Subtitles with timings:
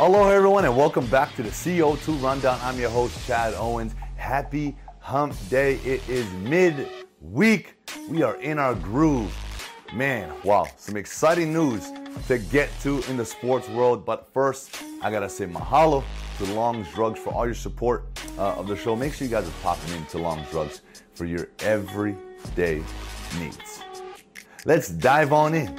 [0.00, 2.56] Hello, everyone, and welcome back to the CO2 Rundown.
[2.62, 3.96] I'm your host, Chad Owens.
[4.14, 5.74] Happy Hump Day.
[5.78, 7.74] It is mid-week.
[8.08, 9.36] We are in our groove.
[9.92, 11.90] Man, wow, some exciting news
[12.28, 14.06] to get to in the sports world.
[14.06, 16.04] But first, I gotta say mahalo
[16.36, 18.06] to Longs Drugs for all your support
[18.38, 18.94] uh, of the show.
[18.94, 20.82] Make sure you guys are popping into Longs Drugs
[21.14, 22.84] for your everyday
[23.40, 23.82] needs.
[24.64, 25.74] Let's dive on in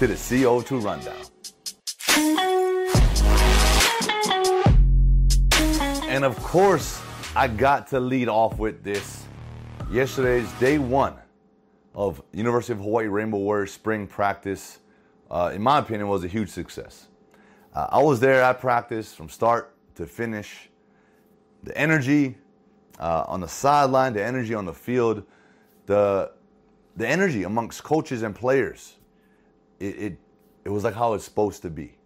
[0.00, 1.21] to the CO2 Rundown.
[6.12, 7.00] And of course,
[7.34, 9.24] I got to lead off with this.
[9.90, 11.14] Yesterday's day one
[11.94, 14.80] of University of Hawaii Rainbow Warriors spring practice,
[15.30, 17.08] uh, in my opinion, was a huge success.
[17.74, 20.68] Uh, I was there at practice from start to finish.
[21.62, 22.36] The energy
[22.98, 25.22] uh, on the sideline, the energy on the field,
[25.86, 26.30] the
[26.94, 28.98] the energy amongst coaches and players,
[29.80, 30.18] it it,
[30.66, 31.96] it was like how it's supposed to be,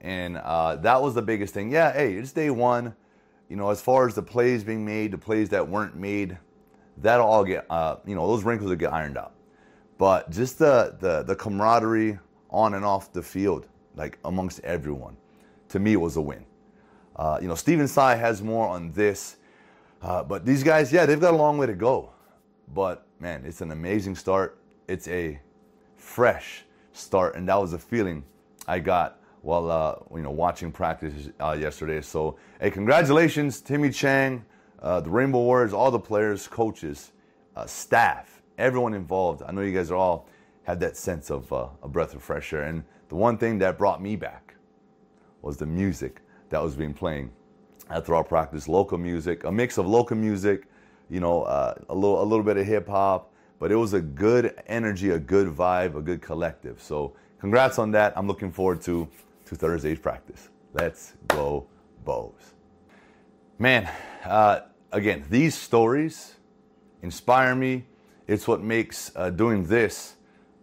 [0.00, 1.72] and uh, that was the biggest thing.
[1.72, 2.94] Yeah, hey, it's day one
[3.52, 6.38] you know, as far as the plays being made, the plays that weren't made,
[6.96, 9.34] that'll all get, uh, you know, those wrinkles will get ironed out.
[9.98, 15.18] But just the, the, the camaraderie on and off the field, like amongst everyone,
[15.68, 16.46] to me, was a win.
[17.14, 19.36] Uh, you know, Stephen Tsai has more on this,
[20.00, 22.08] uh, but these guys, yeah, they've got a long way to go.
[22.72, 24.60] But man, it's an amazing start.
[24.88, 25.38] It's a
[25.96, 26.64] fresh
[26.94, 28.24] start, and that was the feeling
[28.66, 32.00] I got while uh, you know watching practice uh, yesterday.
[32.00, 34.44] So, hey, congratulations, Timmy Chang,
[34.80, 37.12] uh, the Rainbow Warriors, all the players, coaches,
[37.54, 39.42] uh, staff, everyone involved.
[39.46, 40.28] I know you guys are all
[40.64, 42.62] had that sense of uh, a breath of fresh air.
[42.62, 44.54] And the one thing that brought me back
[45.42, 47.32] was the music that was being playing
[47.90, 48.68] after our practice.
[48.68, 50.68] Local music, a mix of local music,
[51.10, 53.30] you know, uh, a little a little bit of hip hop.
[53.58, 56.82] But it was a good energy, a good vibe, a good collective.
[56.82, 58.12] So, congrats on that.
[58.16, 59.08] I'm looking forward to
[59.52, 60.48] to Thursday's practice.
[60.72, 61.66] Let's go,
[62.04, 62.54] Bows.
[63.58, 63.88] Man,
[64.24, 66.36] uh, again, these stories
[67.02, 67.84] inspire me.
[68.26, 70.16] It's what makes uh, doing this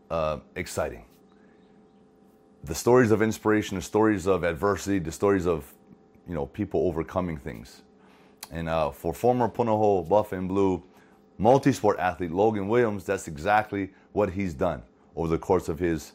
[0.10, 1.06] uh, exciting.
[2.64, 5.72] The stories of inspiration, the stories of adversity, the stories of
[6.28, 7.84] you know people overcoming things.
[8.52, 10.84] And uh, for former Punahou Buff and Blue
[11.38, 14.82] multi-sport athlete Logan Williams, that's exactly what he's done
[15.16, 16.14] over the course of his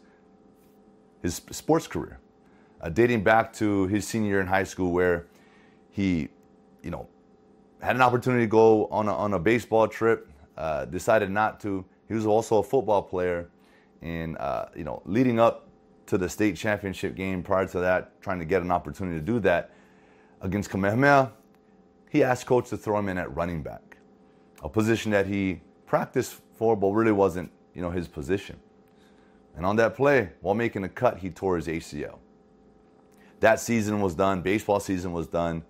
[1.23, 2.19] his sports career
[2.85, 5.27] uh, dating back to his senior year in high school where
[5.91, 6.29] he,
[6.83, 7.09] you know,
[7.81, 10.29] had an opportunity to go on a, on a baseball trip,
[10.59, 11.85] uh, decided not to.
[12.09, 13.49] He was also a football player,
[14.03, 15.67] and uh, you know, leading up
[16.07, 19.41] to the state championship game prior to that, trying to get an opportunity to do
[19.41, 19.71] that
[20.43, 21.33] against Kamehameha,
[22.11, 23.97] he asked coach to throw him in at running back,
[24.63, 28.61] a position that he practiced for but really wasn't, you know, his position.
[29.57, 32.19] And on that play, while making a cut, he tore his ACL
[33.45, 34.41] that season was done.
[34.41, 35.63] Baseball season was done.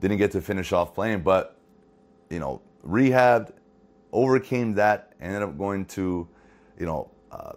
[0.00, 1.58] Didn't get to finish off playing, but
[2.30, 3.52] you know, rehabbed,
[4.12, 6.28] overcame that, ended up going to,
[6.78, 7.54] you know, uh,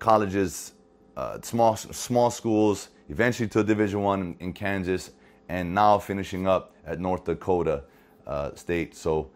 [0.00, 0.72] colleges,
[1.16, 5.12] uh, small small schools, eventually to a Division One in, in, Kansas,
[5.48, 7.84] and now finishing up at North Dakota
[8.26, 8.96] uh, State.
[8.96, 9.30] So,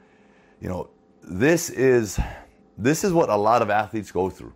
[0.60, 0.90] you know,
[1.22, 2.18] this is
[2.76, 4.54] this is what a lot of athletes go through,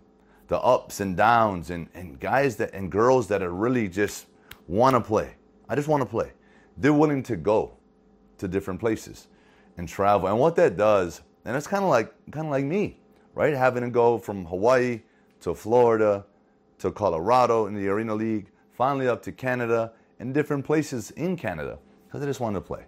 [0.48, 4.26] the ups and downs, and and guys that and girls that are really just
[4.70, 5.34] want to play.
[5.68, 6.32] I just want to play.
[6.76, 7.76] They're willing to go
[8.38, 9.26] to different places
[9.76, 10.28] and travel.
[10.28, 13.00] And what that does, and it's kind of like kind of like me,
[13.34, 13.52] right?
[13.52, 15.02] Having to go from Hawaii
[15.40, 16.24] to Florida
[16.78, 21.78] to Colorado in the Arena League, finally up to Canada and different places in Canada
[22.06, 22.84] because I just wanted to play.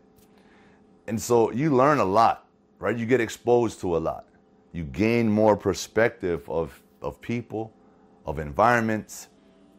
[1.09, 2.47] And so you learn a lot,
[2.79, 2.97] right?
[2.97, 4.29] You get exposed to a lot.
[4.73, 7.75] You gain more perspective of, of people,
[8.25, 9.29] of environments,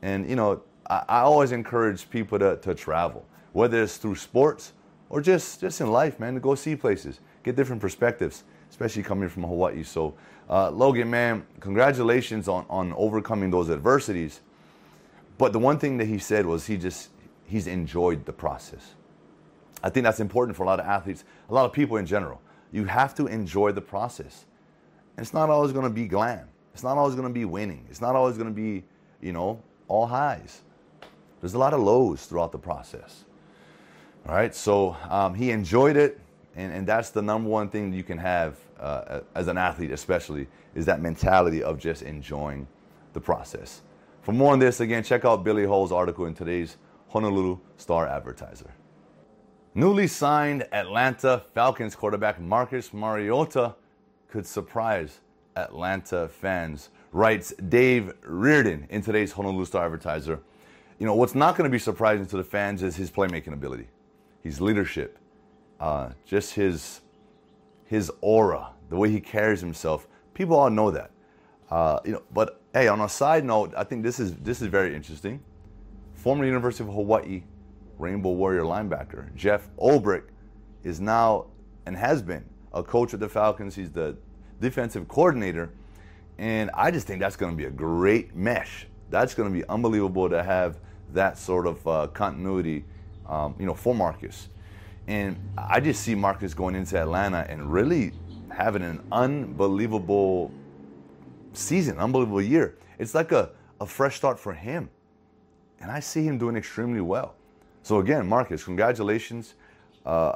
[0.02, 4.74] and you know, I, I always encourage people to, to travel, whether it's through sports
[5.10, 9.30] or just, just in life, man, to go see places, get different perspectives, especially coming
[9.30, 9.84] from Hawaii.
[9.84, 10.16] So,
[10.50, 14.42] uh, Logan, man, congratulations on, on overcoming those adversities.
[15.38, 17.10] But the one thing that he said was he just,
[17.46, 18.96] he's enjoyed the process.
[19.84, 22.42] I think that's important for a lot of athletes, a lot of people in general.
[22.72, 24.46] You have to enjoy the process.
[25.18, 26.48] And it's not always going to be glam.
[26.74, 27.86] It's not always going to be winning.
[27.90, 28.84] It's not always going to be,
[29.22, 30.62] you know, all highs.
[31.44, 33.26] There's a lot of lows throughout the process.
[34.26, 36.22] All right, so um, he enjoyed it,
[36.56, 40.48] and, and that's the number one thing you can have uh, as an athlete, especially,
[40.74, 42.66] is that mentality of just enjoying
[43.12, 43.82] the process.
[44.22, 46.78] For more on this, again, check out Billy Hull's article in today's
[47.10, 48.72] Honolulu Star Advertiser.
[49.76, 53.76] Newly signed Atlanta Falcons quarterback Marcus Mariota
[54.30, 55.20] could surprise
[55.58, 60.40] Atlanta fans, writes Dave Reardon in today's Honolulu Star Advertiser
[61.04, 63.90] you know, what's not going to be surprising to the fans is his playmaking ability,
[64.40, 65.20] his leadership,
[65.82, 67.02] uh, just his
[67.84, 70.08] his aura, the way he carries himself.
[70.34, 71.12] People all know that.
[71.70, 74.70] Uh, you know, but hey, on a side note, I think this is this is
[74.70, 75.42] very interesting.
[76.14, 77.44] Former University of Hawaii
[78.00, 80.30] Rainbow Warrior linebacker Jeff Ulbrich
[80.86, 81.48] is now
[81.86, 83.76] and has been a coach of the Falcons.
[83.76, 84.16] He's the
[84.62, 85.70] defensive coordinator,
[86.38, 88.88] and I just think that's going to be a great mesh.
[89.10, 90.80] That's going to be unbelievable to have
[91.14, 92.86] that sort of uh, continuity,
[93.28, 94.50] um, you know, for Marcus.
[95.08, 98.14] And I just see Marcus going into Atlanta and really
[98.50, 100.52] having an unbelievable
[101.54, 102.78] season, unbelievable year.
[103.00, 103.52] It's like a,
[103.82, 104.90] a fresh start for him.
[105.82, 107.36] And I see him doing extremely well.
[107.82, 109.56] So again, Marcus, congratulations.
[110.06, 110.36] Uh,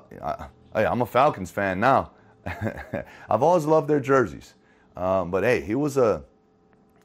[0.74, 2.12] I, I'm a Falcons fan now.
[2.45, 4.53] I've always loved their jerseys.
[4.95, 6.24] Um, but hey, he was a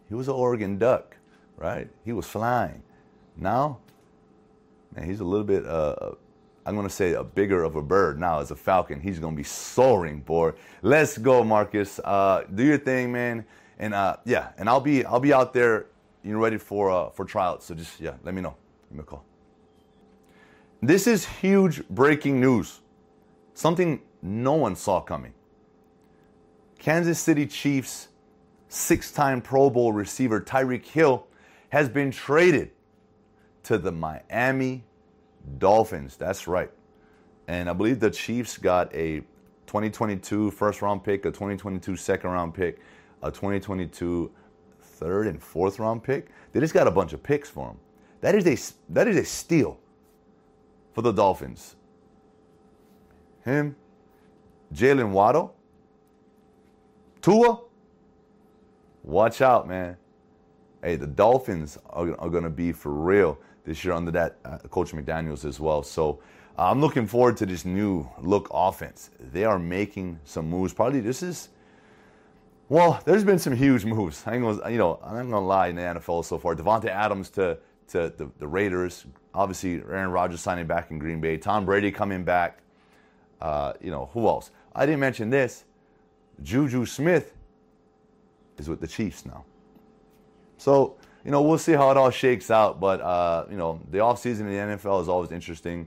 [0.08, 1.16] he was an Oregon Duck,
[1.56, 1.88] right?
[2.04, 2.82] He was flying.
[3.36, 3.78] Now,
[4.94, 6.12] man, he's a little bit uh,
[6.64, 9.00] I'm going to say a bigger of a bird now as a falcon.
[9.00, 10.52] He's going to be soaring, boy.
[10.82, 11.98] Let's go, Marcus.
[11.98, 13.44] Uh, do your thing, man.
[13.78, 15.86] And uh, yeah, and I'll be I'll be out there,
[16.22, 17.66] you know, ready for uh, for tryouts.
[17.66, 18.54] So just yeah, let me know.
[18.88, 19.24] Give me a call.
[20.80, 22.80] This is huge breaking news.
[23.54, 25.34] Something no one saw coming.
[26.78, 28.08] Kansas City Chiefs
[28.68, 31.26] six-time Pro Bowl receiver Tyreek Hill
[31.70, 32.70] has been traded
[33.64, 34.84] to the Miami
[35.58, 36.16] Dolphins.
[36.16, 36.70] That's right.
[37.48, 39.20] And I believe the Chiefs got a
[39.66, 42.80] 2022 first round pick, a 2022 second round pick,
[43.22, 44.30] a 2022
[44.80, 46.28] third and fourth round pick.
[46.52, 47.76] They just got a bunch of picks for him.
[48.20, 49.78] That is a that is a steal
[50.92, 51.76] for the Dolphins.
[53.44, 53.74] Him,
[54.72, 55.54] Jaylen Waddle,
[57.20, 57.60] Tua.
[59.02, 59.96] Watch out, man.
[60.82, 64.58] Hey, the Dolphins are, are going to be for real this year under that uh,
[64.70, 65.82] Coach McDaniels as well.
[65.82, 66.20] So
[66.58, 69.10] uh, I'm looking forward to this new look offense.
[69.18, 70.72] They are making some moves.
[70.72, 71.48] Probably this is.
[72.68, 74.22] Well, there's been some huge moves.
[74.26, 76.54] I ain't gonna, you know, I'm not gonna lie in the NFL so far.
[76.54, 79.04] Davante Adams to to the, the, Raiders.
[79.34, 81.36] Obviously, Aaron Rodgers signing back in Green Bay.
[81.36, 82.60] Tom Brady coming back.
[83.40, 84.50] Uh, you know who else?
[84.74, 85.64] I didn't mention this.
[86.42, 87.34] Juju Smith
[88.56, 89.44] is with the Chiefs now.
[90.56, 92.80] So you know, we'll see how it all shakes out.
[92.80, 95.86] But, uh, you know, the offseason in the NFL is always interesting,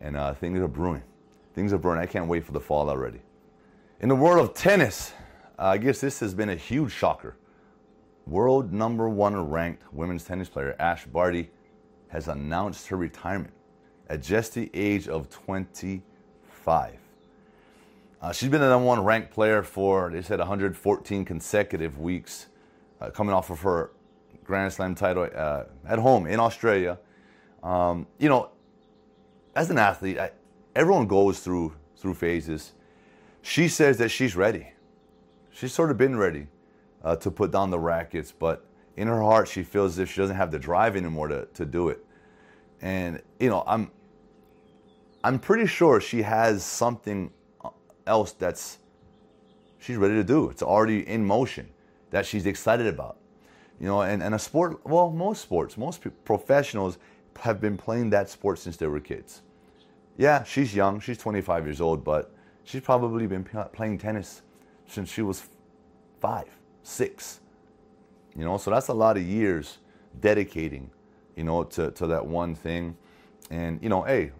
[0.00, 1.02] and uh, things are brewing.
[1.54, 1.98] Things are brewing.
[1.98, 3.20] I can't wait for the fall already.
[4.00, 5.12] In the world of tennis,
[5.58, 7.36] uh, I guess this has been a huge shocker.
[8.26, 11.50] World number one ranked women's tennis player Ash Barty
[12.08, 13.52] has announced her retirement
[14.08, 16.98] at just the age of 25.
[18.20, 22.46] Uh, she's been the number one ranked player for, they said, 114 consecutive weeks,
[23.00, 23.90] uh, coming off of her
[24.44, 26.98] Grand Slam title uh, at home in Australia.
[27.62, 28.50] Um, you know,
[29.54, 30.30] as an athlete, I,
[30.74, 32.72] everyone goes through through phases.
[33.42, 34.72] She says that she's ready.
[35.50, 36.46] She's sort of been ready
[37.04, 38.66] uh, to put down the rackets, but
[38.96, 41.64] in her heart, she feels as if she doesn't have the drive anymore to, to
[41.64, 42.04] do it.
[42.80, 43.90] And you know, I'm
[45.22, 47.30] I'm pretty sure she has something
[48.06, 48.78] else that's
[49.78, 50.50] she's ready to do.
[50.50, 51.68] It's already in motion
[52.10, 53.18] that she's excited about.
[53.80, 56.98] You know, and, and a sport, well, most sports, most professionals
[57.40, 59.42] have been playing that sport since they were kids.
[60.16, 62.32] Yeah, she's young, she's 25 years old, but
[62.64, 64.42] she's probably been playing tennis
[64.86, 65.48] since she was
[66.20, 66.46] five,
[66.82, 67.40] six.
[68.36, 69.78] You know, so that's a lot of years
[70.20, 70.90] dedicating,
[71.36, 72.96] you know, to, to that one thing.
[73.50, 74.32] And, you know, hey,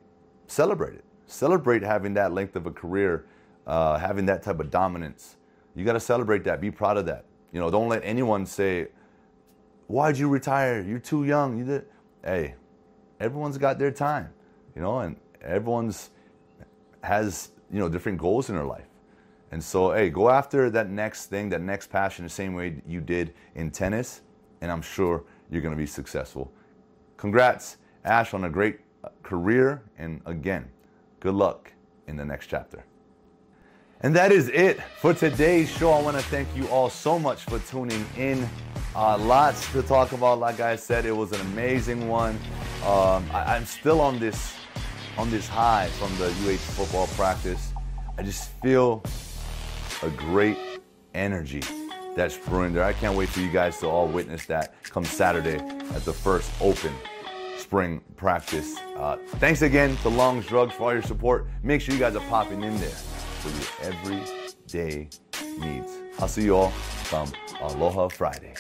[0.47, 1.05] celebrate it.
[1.27, 3.27] Celebrate having that length of a career,
[3.67, 5.37] uh, having that type of dominance.
[5.75, 6.61] You got to celebrate that.
[6.61, 7.25] Be proud of that.
[7.53, 8.89] You know, don't let anyone say,
[9.87, 10.81] why'd you retire?
[10.81, 11.59] You're too young.
[11.59, 11.85] You did.
[12.25, 12.55] Hey,
[13.21, 14.31] everyone's got their time,
[14.75, 16.11] you know, and everyone's
[17.03, 18.87] has you know different goals in their life.
[19.51, 23.03] And so, hey, go after that next thing, that next passion, the same way you
[23.03, 24.23] did in tennis,
[24.63, 26.51] and I'm sure you're going to be successful.
[27.19, 30.71] Congrats, Ash, on a great uh, career, and again,
[31.21, 31.71] good luck
[32.07, 32.85] in the next chapter.
[34.01, 35.93] And that is it for today's show.
[35.93, 38.49] I want to thank you all so much for tuning in.
[38.95, 40.39] Uh, lots to talk about.
[40.39, 42.39] Like I said, it was an amazing one.
[42.85, 44.55] Um, I, am still on this
[45.17, 47.73] on this high from the UH football practice.
[48.19, 49.03] I just feel
[50.03, 50.59] a great
[51.15, 51.63] energy
[52.15, 52.85] that's brewing there.
[52.85, 56.51] I can't wait for you guys to all witness that come Saturday at the first
[56.61, 56.93] open
[57.57, 58.77] spring practice.
[58.97, 61.47] Uh, thanks again to Longs Drugs for all your support.
[61.63, 65.09] Make sure you guys are popping in there for your everyday
[65.59, 65.93] needs.
[66.19, 66.73] I'll see you all
[67.05, 67.33] come
[67.63, 68.55] Aloha Friday.